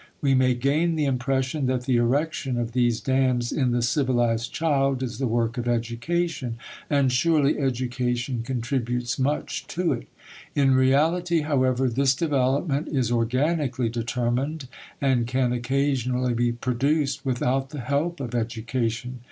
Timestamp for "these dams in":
2.71-3.69